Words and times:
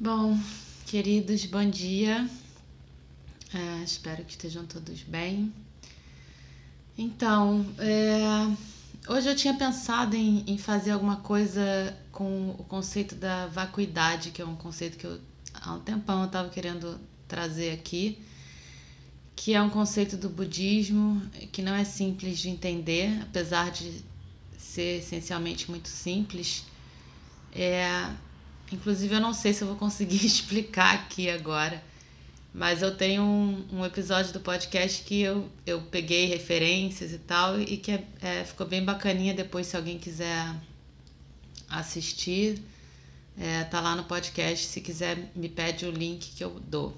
Bom, 0.00 0.38
queridos, 0.86 1.44
bom 1.46 1.68
dia. 1.68 2.30
É, 3.52 3.82
espero 3.82 4.22
que 4.22 4.30
estejam 4.30 4.64
todos 4.64 5.02
bem. 5.02 5.52
Então, 6.96 7.66
é, 7.78 9.12
hoje 9.12 9.28
eu 9.28 9.34
tinha 9.34 9.54
pensado 9.54 10.14
em, 10.14 10.44
em 10.46 10.56
fazer 10.56 10.92
alguma 10.92 11.16
coisa 11.16 11.98
com 12.12 12.50
o 12.50 12.62
conceito 12.62 13.16
da 13.16 13.48
vacuidade, 13.48 14.30
que 14.30 14.40
é 14.40 14.44
um 14.44 14.54
conceito 14.54 14.96
que 14.96 15.04
eu 15.04 15.20
há 15.52 15.72
um 15.74 15.80
tempão 15.80 16.26
estava 16.26 16.48
querendo 16.48 17.00
trazer 17.26 17.72
aqui, 17.72 18.22
que 19.34 19.52
é 19.52 19.60
um 19.60 19.68
conceito 19.68 20.16
do 20.16 20.28
budismo 20.28 21.20
que 21.50 21.60
não 21.60 21.74
é 21.74 21.82
simples 21.82 22.38
de 22.38 22.48
entender, 22.48 23.20
apesar 23.22 23.72
de 23.72 24.00
ser 24.56 25.00
essencialmente 25.00 25.68
muito 25.68 25.88
simples. 25.88 26.64
É, 27.52 28.08
Inclusive, 28.72 29.14
eu 29.14 29.20
não 29.20 29.32
sei 29.32 29.52
se 29.52 29.62
eu 29.62 29.68
vou 29.68 29.76
conseguir 29.76 30.24
explicar 30.26 30.94
aqui 30.94 31.30
agora, 31.30 31.82
mas 32.52 32.82
eu 32.82 32.96
tenho 32.96 33.22
um, 33.22 33.64
um 33.72 33.84
episódio 33.84 34.32
do 34.32 34.40
podcast 34.40 35.02
que 35.04 35.20
eu, 35.20 35.48
eu 35.66 35.80
peguei 35.82 36.26
referências 36.26 37.12
e 37.12 37.18
tal, 37.18 37.60
e 37.60 37.76
que 37.76 37.92
é, 37.92 38.04
é, 38.20 38.44
ficou 38.44 38.66
bem 38.66 38.84
bacaninha 38.84 39.34
depois, 39.34 39.66
se 39.66 39.76
alguém 39.76 39.98
quiser 39.98 40.54
assistir. 41.68 42.62
É, 43.40 43.62
tá 43.64 43.80
lá 43.80 43.94
no 43.94 44.02
podcast, 44.04 44.66
se 44.66 44.80
quiser 44.80 45.30
me 45.36 45.48
pede 45.48 45.86
o 45.86 45.90
link 45.92 46.32
que 46.34 46.42
eu 46.42 46.58
dou. 46.66 46.96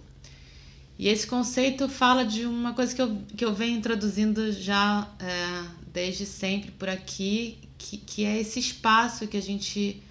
E 0.98 1.08
esse 1.08 1.26
conceito 1.26 1.88
fala 1.88 2.24
de 2.24 2.46
uma 2.46 2.72
coisa 2.72 2.94
que 2.94 3.02
eu, 3.02 3.22
que 3.36 3.44
eu 3.44 3.54
venho 3.54 3.78
introduzindo 3.78 4.52
já 4.52 5.08
é, 5.18 5.68
desde 5.92 6.24
sempre 6.26 6.70
por 6.72 6.88
aqui, 6.88 7.58
que, 7.76 7.96
que 7.96 8.24
é 8.24 8.38
esse 8.38 8.58
espaço 8.58 9.26
que 9.26 9.36
a 9.36 9.42
gente 9.42 10.02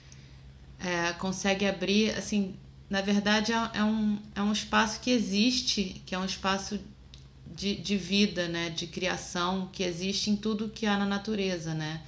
é, 0.80 1.12
consegue 1.14 1.66
abrir, 1.66 2.12
assim, 2.12 2.56
na 2.90 3.02
verdade 3.02 3.52
é, 3.52 3.70
é, 3.74 3.84
um, 3.84 4.18
é 4.34 4.42
um 4.42 4.52
espaço 4.52 5.00
que 5.00 5.12
existe, 5.12 6.02
que 6.06 6.16
é 6.16 6.20
um 6.20 6.26
espaço 6.26 6.80
de, 7.56 7.76
de 7.76 7.98
vida, 7.98 8.48
né, 8.48 8.70
de 8.70 8.88
criação, 8.88 9.70
que 9.72 9.84
existe 9.84 10.30
em 10.30 10.36
tudo 10.36 10.70
que 10.70 10.86
há 10.86 10.98
na 10.98 11.06
natureza, 11.06 11.74
né. 11.74 12.02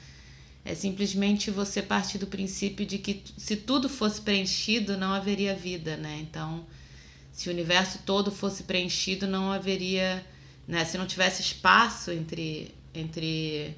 É 0.64 0.76
simplesmente 0.76 1.50
você 1.50 1.82
partir 1.82 2.20
do 2.20 2.28
princípio 2.28 2.86
de 2.86 3.00
que 3.00 3.24
se 3.36 3.56
tudo 3.56 3.90
fosse 3.90 4.22
preenchido, 4.22 4.96
não 4.98 5.12
haveria 5.12 5.56
vida, 5.56 5.98
né. 5.98 6.20
Então, 6.22 6.66
se 7.34 7.50
o 7.50 7.52
universo 7.52 8.00
todo 8.06 8.32
fosse 8.32 8.64
preenchido, 8.64 9.28
não 9.28 9.52
haveria, 9.52 10.26
né, 10.68 10.86
se 10.86 10.98
não 10.98 11.06
tivesse 11.06 11.42
espaço 11.42 12.12
entre, 12.12 12.74
entre 12.94 13.76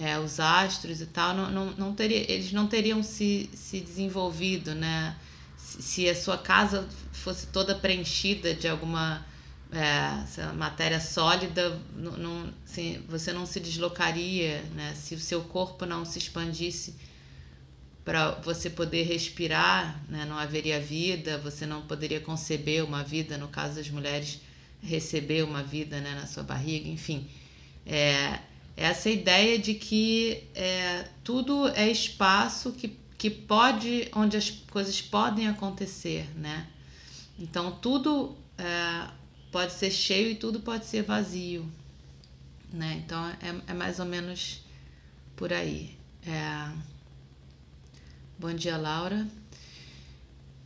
é, 0.00 0.18
os 0.18 0.40
astros 0.40 1.00
e 1.00 1.06
tal, 1.06 1.34
não, 1.34 1.50
não, 1.50 1.70
não 1.72 1.94
teria, 1.94 2.30
eles 2.30 2.52
não 2.52 2.66
teriam 2.66 3.02
se, 3.02 3.50
se 3.52 3.80
desenvolvido, 3.80 4.74
né? 4.74 5.14
Se, 5.56 5.82
se 5.82 6.08
a 6.08 6.14
sua 6.14 6.38
casa 6.38 6.88
fosse 7.12 7.48
toda 7.48 7.74
preenchida 7.74 8.54
de 8.54 8.66
alguma 8.66 9.24
é, 9.70 10.52
matéria 10.54 11.00
sólida, 11.00 11.78
não, 11.94 12.12
não, 12.16 12.54
assim, 12.64 13.04
você 13.08 13.32
não 13.32 13.44
se 13.44 13.60
deslocaria, 13.60 14.62
né? 14.74 14.94
Se 14.94 15.14
o 15.14 15.20
seu 15.20 15.42
corpo 15.42 15.84
não 15.84 16.04
se 16.04 16.18
expandisse 16.18 16.94
para 18.04 18.30
você 18.42 18.70
poder 18.70 19.02
respirar, 19.02 20.02
né? 20.08 20.24
não 20.24 20.38
haveria 20.38 20.80
vida, 20.80 21.38
você 21.38 21.66
não 21.66 21.82
poderia 21.82 22.18
conceber 22.18 22.82
uma 22.82 23.04
vida, 23.04 23.36
no 23.36 23.48
caso 23.48 23.76
das 23.76 23.90
mulheres, 23.90 24.40
receber 24.82 25.44
uma 25.44 25.62
vida 25.62 26.00
né? 26.00 26.14
na 26.14 26.26
sua 26.26 26.42
barriga, 26.42 26.88
enfim. 26.88 27.28
É, 27.86 28.40
essa 28.80 29.10
ideia 29.10 29.58
de 29.58 29.74
que 29.74 30.42
é, 30.54 31.06
tudo 31.22 31.68
é 31.68 31.86
espaço 31.90 32.72
que, 32.72 32.96
que 33.18 33.28
pode, 33.28 34.08
onde 34.14 34.38
as 34.38 34.48
coisas 34.50 35.02
podem 35.02 35.46
acontecer, 35.48 36.26
né? 36.34 36.66
Então 37.38 37.72
tudo 37.72 38.34
é, 38.56 39.06
pode 39.52 39.74
ser 39.74 39.90
cheio 39.90 40.30
e 40.30 40.34
tudo 40.34 40.60
pode 40.60 40.86
ser 40.86 41.02
vazio, 41.02 41.70
né? 42.72 43.02
Então 43.04 43.22
é, 43.28 43.54
é 43.66 43.74
mais 43.74 44.00
ou 44.00 44.06
menos 44.06 44.62
por 45.36 45.52
aí. 45.52 45.94
É... 46.26 46.72
Bom 48.38 48.54
dia, 48.54 48.78
Laura. 48.78 49.28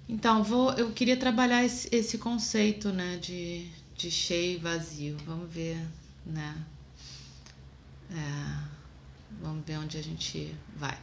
Então, 0.09 0.45
vou, 0.45 0.73
eu 0.75 0.93
queria 0.93 1.17
trabalhar 1.17 1.65
esse, 1.65 1.89
esse 1.91 2.19
conceito, 2.19 2.91
né, 2.91 3.17
de, 3.17 3.67
de 3.97 4.11
cheio 4.11 4.59
e 4.59 4.61
vazio. 4.61 5.17
Vamos 5.27 5.53
ver, 5.53 5.79
né, 6.25 6.55
é, 8.11 8.69
vamos 9.41 9.65
ver 9.65 9.79
onde 9.79 9.97
a 9.99 10.03
gente 10.03 10.55
vai. 10.77 10.99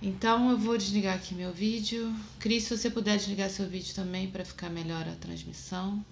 Então 0.00 0.50
eu 0.50 0.58
vou 0.58 0.76
desligar 0.76 1.16
aqui 1.16 1.34
meu 1.34 1.52
vídeo. 1.52 2.14
Cris, 2.38 2.64
se 2.64 2.76
você 2.76 2.90
puder 2.90 3.16
desligar 3.16 3.48
seu 3.48 3.68
vídeo 3.68 3.94
também 3.94 4.30
para 4.30 4.44
ficar 4.44 4.68
melhor 4.68 5.08
a 5.08 5.16
transmissão. 5.16 6.04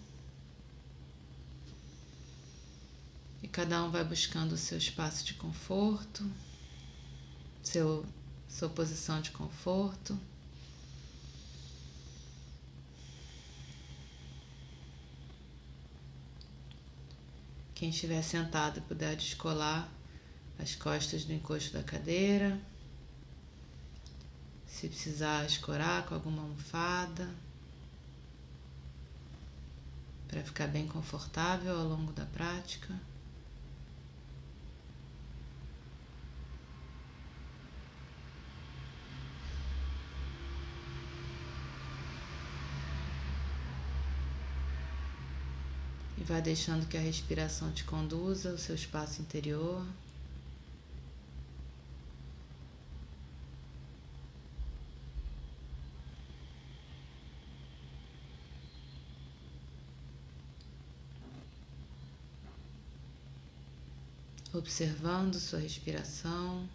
E 3.43 3.49
cada 3.49 3.85
um 3.85 3.91
vai 3.91 4.03
buscando 4.03 4.53
o 4.53 4.57
seu 4.57 4.79
espaço 4.79 5.23
de 5.25 5.35
conforto, 5.35 6.25
seu, 7.63 8.07
sua 8.49 8.71
posição 8.71 9.21
de 9.21 9.31
conforto. 9.33 10.19
Quem 17.85 17.91
estiver 17.91 18.23
sentado 18.23 18.81
puder 18.81 19.15
descolar 19.15 19.87
as 20.59 20.75
costas 20.75 21.27
do 21.27 21.35
encosto 21.35 21.75
da 21.75 21.83
cadeira. 21.83 22.59
Se 24.67 24.89
precisar 24.89 25.45
escorar 25.45 26.07
com 26.07 26.15
alguma 26.15 26.41
almofada. 26.41 27.29
Para 30.27 30.43
ficar 30.43 30.67
bem 30.69 30.89
confortável 30.89 31.79
ao 31.79 31.87
longo 31.87 32.11
da 32.15 32.25
prática. 32.25 32.99
Vai 46.25 46.41
deixando 46.41 46.87
que 46.87 46.97
a 46.97 47.01
respiração 47.01 47.71
te 47.73 47.85
conduza 47.85 48.51
ao 48.51 48.59
seu 48.59 48.75
espaço 48.75 49.21
interior. 49.21 49.87
Observando 64.53 65.35
sua 65.35 65.59
respiração. 65.59 66.67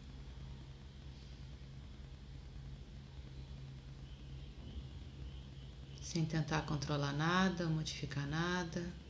Sem 6.01 6.25
tentar 6.25 6.63
controlar 6.63 7.13
nada, 7.13 7.67
modificar 7.67 8.27
nada. 8.27 9.08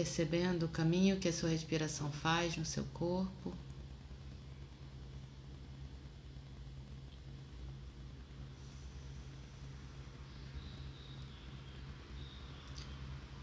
Percebendo 0.00 0.64
o 0.64 0.68
caminho 0.68 1.18
que 1.18 1.28
a 1.28 1.32
sua 1.32 1.50
respiração 1.50 2.10
faz 2.10 2.56
no 2.56 2.64
seu 2.64 2.84
corpo. 2.94 3.52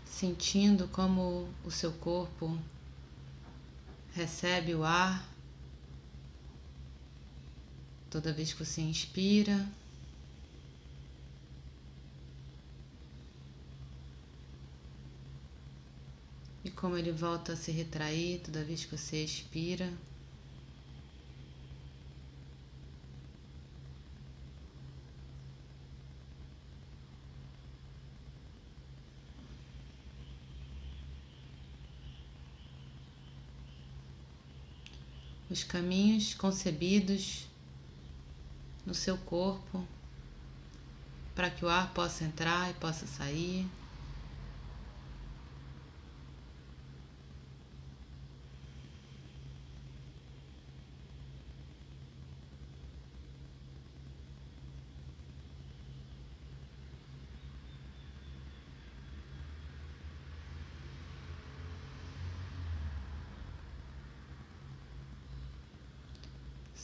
Sentindo 0.04 0.88
como 0.88 1.48
o 1.64 1.70
seu 1.70 1.92
corpo 1.94 2.58
recebe 4.16 4.74
o 4.74 4.84
ar 4.84 5.30
toda 8.10 8.34
vez 8.34 8.52
que 8.52 8.66
você 8.66 8.82
inspira. 8.82 9.64
Como 16.78 16.96
ele 16.96 17.12
volta 17.12 17.54
a 17.54 17.56
se 17.56 17.72
retrair 17.72 18.40
toda 18.40 18.64
vez 18.64 18.86
que 18.86 18.96
você 18.96 19.24
expira. 19.24 19.92
Os 35.50 35.64
caminhos 35.64 36.36
concebidos 36.36 37.48
no 38.86 38.94
seu 38.94 39.18
corpo 39.18 39.84
para 41.34 41.50
que 41.50 41.66
o 41.66 41.70
ar 41.70 41.92
possa 41.94 42.24
entrar 42.24 42.70
e 42.70 42.74
possa 42.76 43.08
sair. 43.08 43.66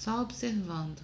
Só 0.03 0.21
observando. 0.21 1.01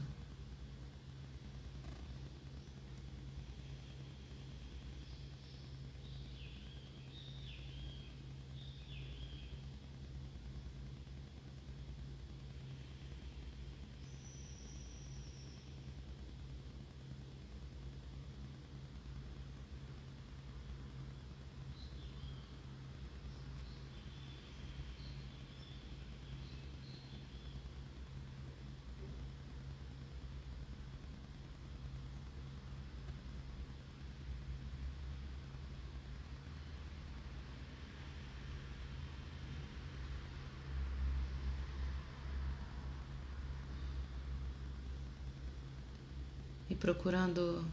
Procurando 46.79 47.65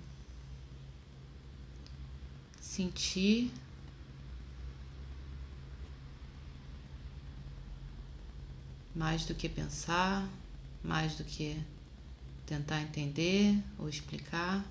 sentir 2.61 3.53
mais 8.95 9.25
do 9.27 9.35
que 9.35 9.49
pensar, 9.49 10.29
mais 10.83 11.17
do 11.17 11.25
que 11.25 11.63
tentar 12.47 12.81
entender 12.81 13.63
ou 13.79 13.89
explicar. 13.89 14.65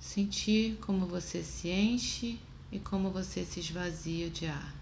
Sentir 0.00 0.76
como 0.78 1.06
você 1.06 1.42
se 1.42 1.68
enche 1.68 2.38
e 2.72 2.80
como 2.80 3.10
você 3.10 3.44
se 3.44 3.60
esvazia 3.60 4.28
de 4.28 4.46
ar. 4.46 4.81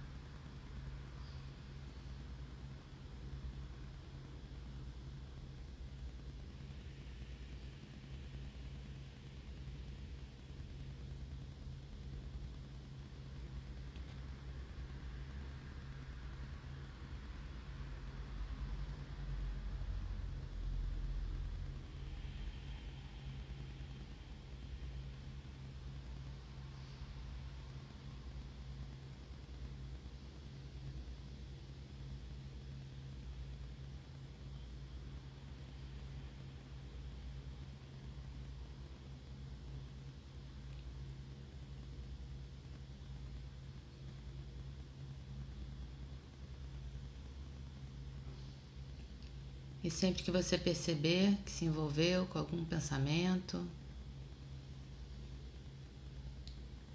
E 49.82 49.90
sempre 49.90 50.22
que 50.22 50.30
você 50.30 50.58
perceber 50.58 51.36
que 51.44 51.50
se 51.50 51.64
envolveu 51.64 52.26
com 52.26 52.38
algum 52.38 52.64
pensamento, 52.64 53.66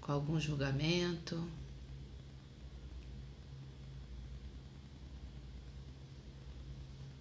com 0.00 0.12
algum 0.12 0.38
julgamento, 0.38 1.48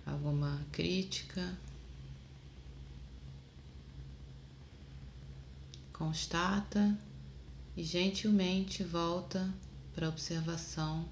alguma 0.06 0.64
crítica, 0.72 1.58
constata 5.92 6.96
e 7.76 7.84
gentilmente 7.84 8.84
volta 8.84 9.52
para 9.96 10.06
a 10.06 10.10
observação 10.10 11.10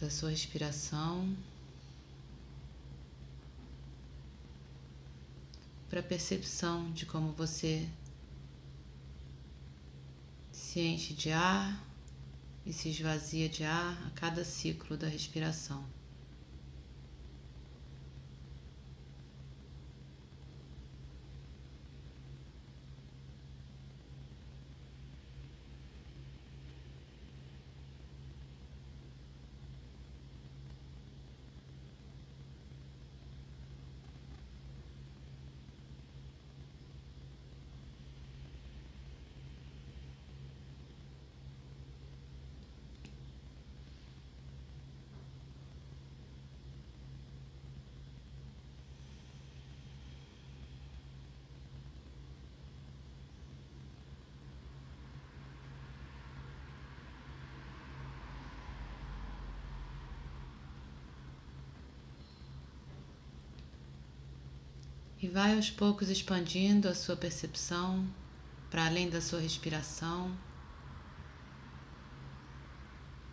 da 0.00 0.08
sua 0.08 0.30
respiração. 0.30 1.36
Para 5.88 6.00
a 6.00 6.02
percepção 6.02 6.92
de 6.92 7.06
como 7.06 7.32
você 7.32 7.88
se 10.52 10.80
enche 10.80 11.14
de 11.14 11.30
ar 11.30 11.82
e 12.66 12.72
se 12.72 12.90
esvazia 12.90 13.48
de 13.48 13.64
ar 13.64 14.06
a 14.06 14.10
cada 14.10 14.44
ciclo 14.44 14.96
da 14.96 15.08
respiração. 15.08 15.84
E 65.20 65.28
vai 65.28 65.56
aos 65.56 65.68
poucos 65.68 66.08
expandindo 66.08 66.88
a 66.88 66.94
sua 66.94 67.16
percepção 67.16 68.08
para 68.70 68.86
além 68.86 69.10
da 69.10 69.20
sua 69.20 69.40
respiração, 69.40 70.36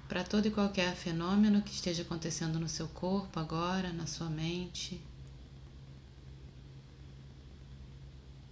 para 0.07 0.23
todo 0.23 0.47
e 0.47 0.51
qualquer 0.51 0.95
fenômeno 0.95 1.61
que 1.61 1.71
esteja 1.71 2.03
acontecendo 2.03 2.59
no 2.59 2.69
seu 2.69 2.87
corpo 2.87 3.39
agora, 3.39 3.91
na 3.91 4.07
sua 4.07 4.29
mente. 4.29 5.01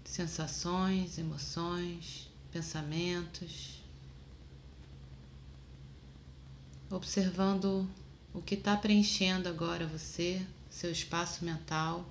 Sensações, 0.04 1.18
emoções, 1.18 2.30
pensamentos. 2.52 3.82
Observando 6.90 7.90
o 8.34 8.42
que 8.42 8.56
está 8.56 8.76
preenchendo 8.76 9.50
agora 9.50 9.88
você, 9.88 10.46
seu 10.70 10.92
espaço 10.92 11.44
mental. 11.46 12.06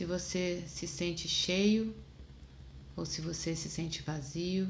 Se 0.00 0.06
você 0.06 0.64
se 0.66 0.88
sente 0.88 1.28
cheio 1.28 1.94
ou 2.96 3.04
se 3.04 3.20
você 3.20 3.54
se 3.54 3.68
sente 3.68 4.00
vazio. 4.00 4.66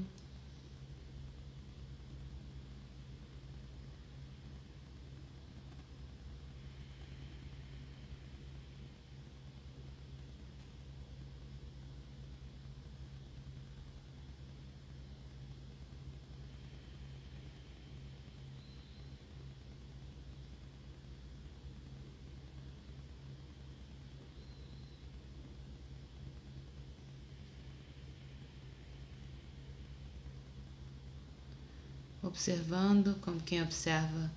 Observando 32.31 33.17
como 33.23 33.41
quem 33.41 33.61
observa 33.61 34.31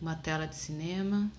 uma 0.00 0.16
tela 0.16 0.46
de 0.46 0.56
cinema. 0.56 1.30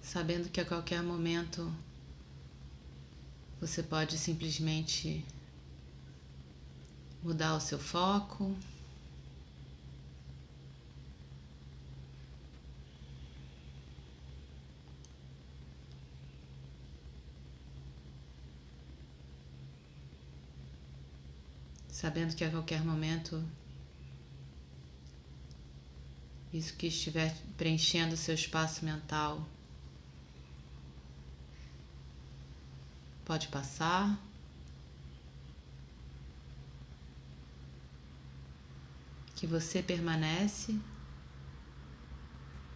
Sabendo 0.00 0.48
que 0.48 0.60
a 0.60 0.64
qualquer 0.64 1.02
momento 1.02 1.70
você 3.66 3.82
pode 3.82 4.18
simplesmente 4.18 5.24
mudar 7.22 7.54
o 7.54 7.60
seu 7.60 7.78
foco. 7.78 8.54
Sabendo 21.88 22.36
que 22.36 22.44
a 22.44 22.50
qualquer 22.50 22.84
momento 22.84 23.42
isso 26.52 26.74
que 26.74 26.88
estiver 26.88 27.34
preenchendo 27.56 28.12
o 28.12 28.18
seu 28.18 28.34
espaço 28.34 28.84
mental 28.84 29.48
Pode 33.24 33.48
passar. 33.48 34.18
Que 39.34 39.46
você 39.46 39.82
permanece, 39.82 40.78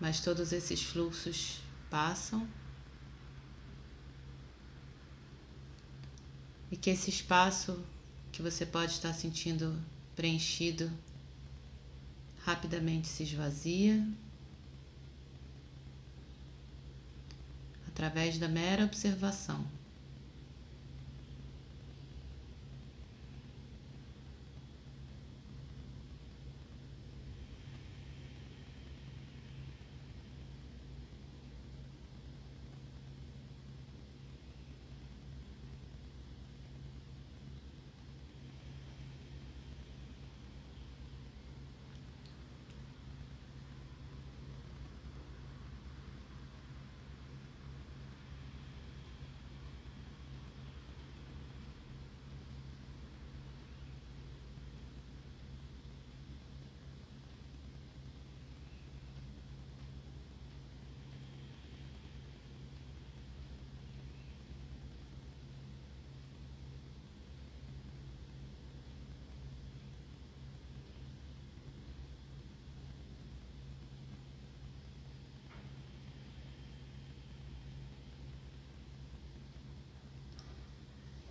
mas 0.01 0.21
todos 0.21 0.53
esses 0.53 0.83
fluxos 0.83 1.61
passam. 1.89 2.49
E 6.71 6.77
que 6.77 6.91
esse 6.91 7.11
espaço 7.11 7.83
que 8.33 8.43
você 8.43 8.67
pode 8.67 8.93
estar 8.93 9.13
sentindo 9.15 9.79
preenchido 10.15 10.91
rapidamente 12.45 13.09
se 13.09 13.23
esvazia 13.23 14.07
através 17.87 18.39
da 18.39 18.49
mera 18.49 18.85
observação. 18.85 19.78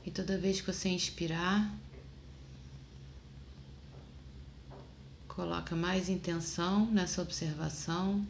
E 0.08 0.10
toda 0.10 0.38
vez 0.38 0.62
que 0.62 0.72
você 0.72 0.88
inspirar, 0.88 1.70
coloca 5.28 5.76
mais 5.76 6.08
intenção 6.08 6.86
nessa 6.86 7.22
observação 7.22 8.26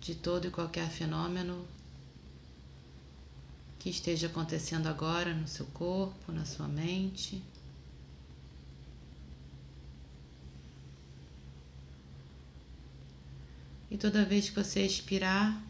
de 0.00 0.14
todo 0.14 0.46
e 0.46 0.50
qualquer 0.50 0.88
fenômeno 0.88 1.68
que 3.78 3.90
esteja 3.90 4.28
acontecendo 4.28 4.86
agora 4.86 5.34
no 5.34 5.46
seu 5.46 5.66
corpo, 5.66 6.32
na 6.32 6.46
sua 6.46 6.66
mente. 6.66 7.42
E 13.90 13.98
toda 13.98 14.24
vez 14.24 14.48
que 14.48 14.54
você 14.54 14.86
expirar, 14.86 15.62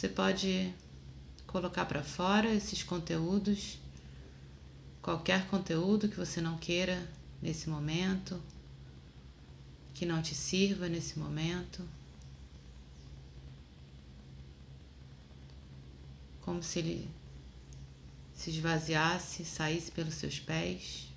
Você 0.00 0.08
pode 0.08 0.72
colocar 1.46 1.84
para 1.84 2.02
fora 2.02 2.50
esses 2.54 2.82
conteúdos, 2.82 3.78
qualquer 5.02 5.46
conteúdo 5.48 6.08
que 6.08 6.16
você 6.16 6.40
não 6.40 6.56
queira 6.56 7.06
nesse 7.42 7.68
momento, 7.68 8.42
que 9.92 10.06
não 10.06 10.22
te 10.22 10.34
sirva 10.34 10.88
nesse 10.88 11.18
momento. 11.18 11.86
Como 16.40 16.62
se 16.62 16.78
ele 16.78 17.10
se 18.34 18.48
esvaziasse, 18.48 19.44
saísse 19.44 19.92
pelos 19.92 20.14
seus 20.14 20.40
pés. 20.40 21.09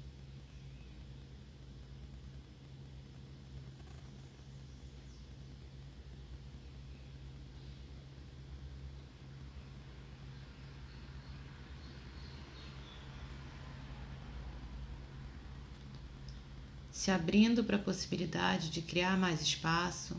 Se 17.03 17.11
abrindo 17.11 17.65
para 17.65 17.75
a 17.75 17.79
possibilidade 17.79 18.69
de 18.69 18.81
criar 18.81 19.17
mais 19.17 19.41
espaço, 19.41 20.15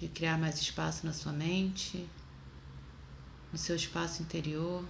de 0.00 0.08
criar 0.08 0.38
mais 0.38 0.58
espaço 0.58 1.04
na 1.04 1.12
sua 1.12 1.34
mente, 1.34 2.08
no 3.52 3.58
seu 3.58 3.76
espaço 3.76 4.22
interior. 4.22 4.82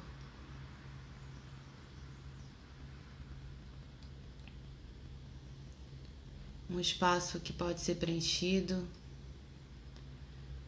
um 6.71 6.79
espaço 6.81 7.41
que 7.41 7.53
pode 7.53 7.81
ser 7.81 7.97
preenchido 7.97 8.87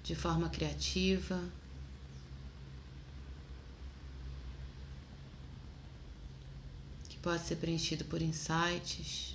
de 0.02 0.14
forma 0.14 0.48
criativa. 0.48 1.42
Que 7.08 7.15
pode 7.26 7.42
ser 7.42 7.56
preenchido 7.56 8.04
por 8.04 8.22
insights, 8.22 9.34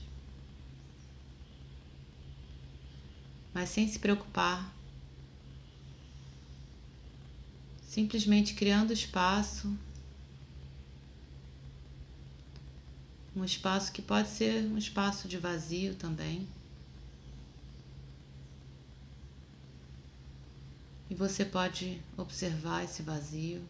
mas 3.53 3.67
sem 3.67 3.86
se 3.86 4.00
preocupar, 4.00 4.74
simplesmente 7.83 8.53
criando 8.53 8.93
espaço 8.93 9.77
um 13.36 13.43
espaço 13.43 13.91
que 13.91 14.01
pode 14.01 14.29
ser 14.29 14.63
um 14.63 14.77
espaço 14.77 15.27
de 15.27 15.38
vazio 15.38 15.93
também. 15.95 16.48
E 21.10 21.13
você 21.13 21.43
pode 21.43 22.01
observar 22.17 22.86
esse 22.86 23.01
vazio. 23.01 23.62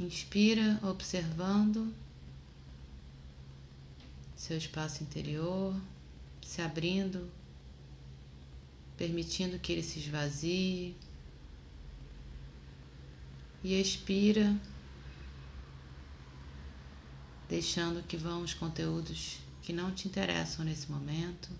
Inspira, 0.00 0.80
observando 0.82 1.94
seu 4.34 4.56
espaço 4.56 5.02
interior, 5.02 5.78
se 6.40 6.62
abrindo, 6.62 7.30
permitindo 8.96 9.58
que 9.58 9.70
ele 9.70 9.82
se 9.82 9.98
esvazie. 9.98 10.96
E 13.62 13.78
expira, 13.78 14.58
deixando 17.46 18.02
que 18.02 18.16
vão 18.16 18.40
os 18.40 18.54
conteúdos 18.54 19.36
que 19.60 19.70
não 19.70 19.92
te 19.92 20.08
interessam 20.08 20.64
nesse 20.64 20.90
momento. 20.90 21.50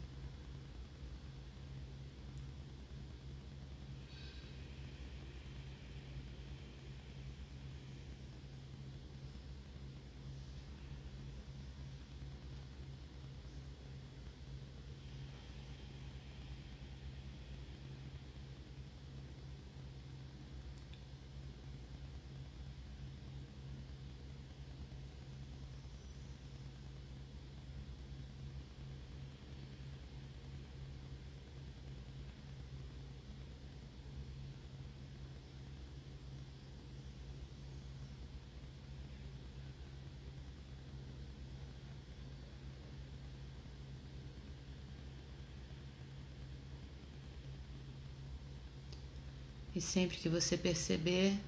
E 49.74 49.80
sempre 49.80 50.16
que 50.16 50.28
você 50.28 50.56
perceber 50.56 51.38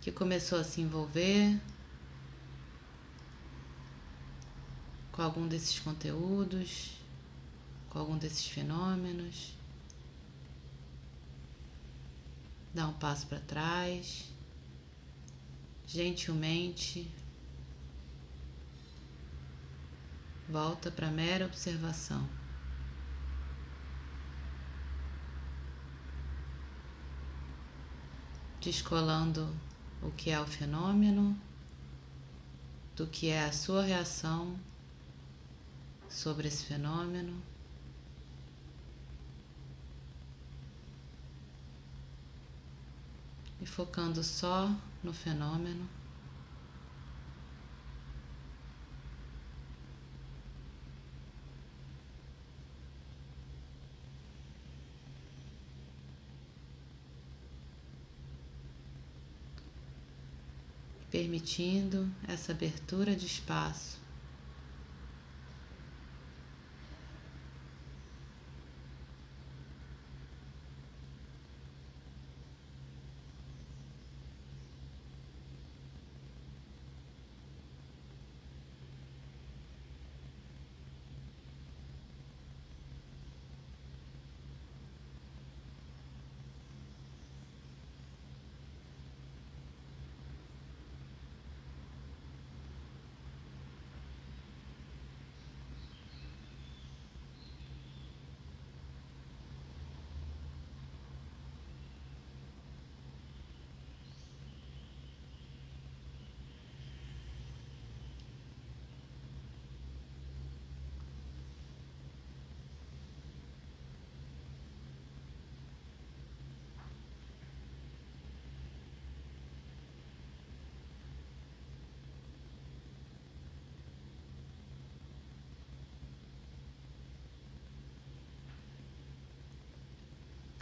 que 0.00 0.10
começou 0.10 0.58
a 0.58 0.64
se 0.64 0.80
envolver 0.80 1.60
com 5.12 5.20
algum 5.20 5.46
desses 5.46 5.78
conteúdos, 5.78 6.92
com 7.90 7.98
algum 7.98 8.16
desses 8.16 8.46
fenômenos, 8.46 9.54
dá 12.72 12.88
um 12.88 12.94
passo 12.94 13.26
para 13.26 13.38
trás, 13.40 14.24
gentilmente 15.86 17.10
volta 20.48 20.90
para 20.90 21.10
mera 21.10 21.44
observação. 21.44 22.41
Descolando 28.62 29.52
o 30.00 30.10
que 30.12 30.30
é 30.30 30.40
o 30.40 30.46
fenômeno, 30.46 31.36
do 32.94 33.08
que 33.08 33.28
é 33.28 33.44
a 33.44 33.52
sua 33.52 33.82
reação 33.82 34.56
sobre 36.08 36.46
esse 36.46 36.64
fenômeno. 36.64 37.42
E 43.60 43.66
focando 43.66 44.22
só 44.22 44.70
no 45.02 45.12
fenômeno. 45.12 45.88
Permitindo 61.12 62.08
essa 62.26 62.52
abertura 62.52 63.14
de 63.14 63.26
espaço. 63.26 64.01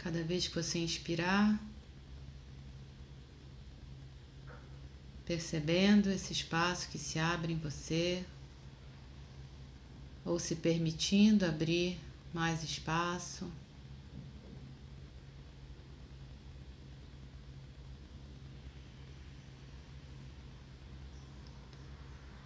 Cada 0.03 0.23
vez 0.23 0.47
que 0.47 0.55
você 0.55 0.79
inspirar, 0.79 1.61
percebendo 5.23 6.09
esse 6.09 6.33
espaço 6.33 6.89
que 6.89 6.97
se 6.97 7.19
abre 7.19 7.53
em 7.53 7.59
você, 7.59 8.25
ou 10.25 10.39
se 10.39 10.55
permitindo 10.55 11.45
abrir 11.45 11.99
mais 12.33 12.63
espaço. 12.63 13.47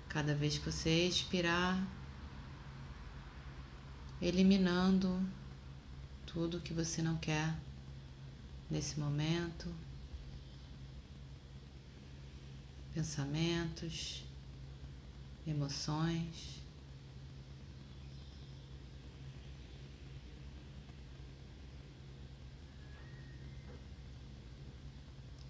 Cada 0.09 0.35
vez 0.35 0.57
que 0.57 0.69
você 0.69 1.07
expirar, 1.07 1.81
eliminando 4.21 5.25
tudo 6.35 6.59
que 6.59 6.73
você 6.73 7.01
não 7.01 7.15
quer 7.15 7.55
nesse 8.69 8.99
momento, 8.99 9.73
pensamentos, 12.93 14.21
emoções. 15.47 16.61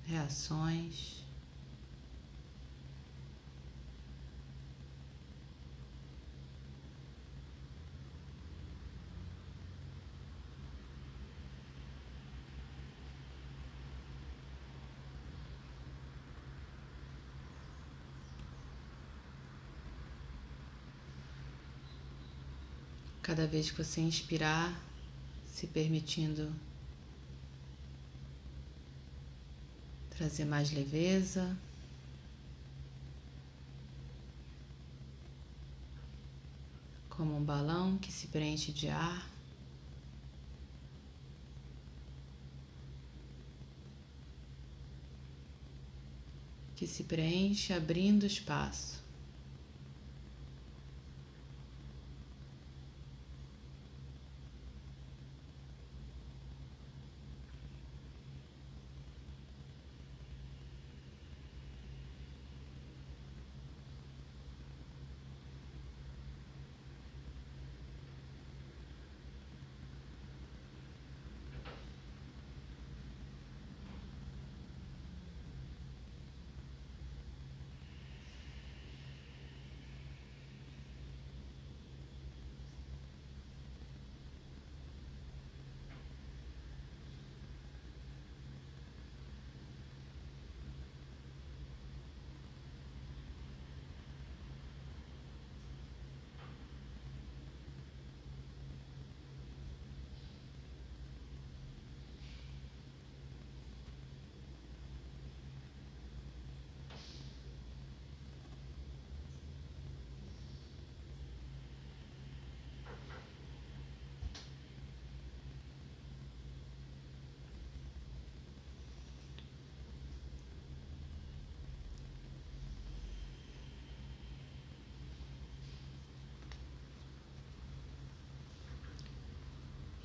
Reações. 0.03 1.24
Cada 23.25 23.47
vez 23.47 23.71
que 23.71 23.83
você 23.83 24.01
inspirar, 24.01 24.79
se 25.47 25.65
permitindo 25.65 26.53
trazer 30.11 30.45
mais 30.45 30.71
leveza. 30.71 31.57
Como 37.09 37.35
um 37.35 37.43
balão 37.43 37.97
que 37.97 38.11
se 38.11 38.27
preenche 38.27 38.71
de 38.71 38.89
ar. 38.89 39.27
Que 46.75 46.85
se 46.85 47.03
preenche 47.05 47.73
abrindo 47.73 48.23
espaço. 48.23 49.04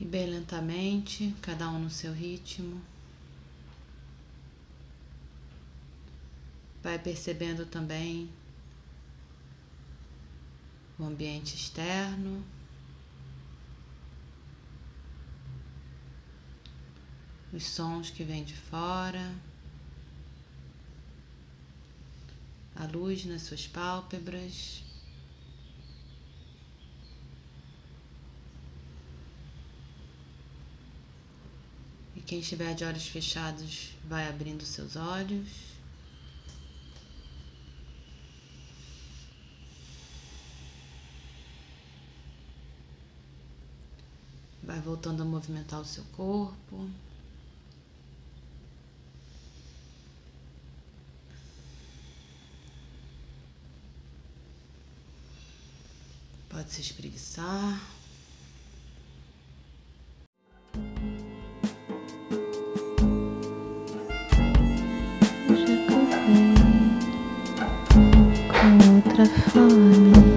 E 0.01 0.05
bem 0.07 0.27
lentamente, 0.27 1.37
cada 1.43 1.69
um 1.69 1.79
no 1.79 1.91
seu 1.91 2.11
ritmo. 2.11 2.81
Vai 6.83 6.99
percebendo 6.99 7.67
também 7.67 8.31
o 10.99 11.05
ambiente 11.05 11.55
externo. 11.55 12.43
Os 17.53 17.67
sons 17.67 18.09
que 18.09 18.25
vêm 18.25 18.43
de 18.43 18.57
fora, 18.57 19.35
a 22.75 22.87
luz 22.87 23.27
nas 23.27 23.43
suas 23.43 23.67
pálpebras. 23.67 24.83
Quem 32.31 32.39
estiver 32.39 32.77
de 32.77 32.85
olhos 32.85 33.09
fechados 33.09 33.89
vai 34.05 34.29
abrindo 34.29 34.65
seus 34.65 34.95
olhos. 34.95 35.49
Vai 44.63 44.79
voltando 44.79 45.23
a 45.23 45.27
movimentar 45.27 45.81
o 45.81 45.85
seu 45.85 46.05
corpo. 46.13 46.89
Pode 56.49 56.71
se 56.71 56.81
espreguiçar. 56.81 58.00
Outra 69.51 69.69
fome, 69.69 70.30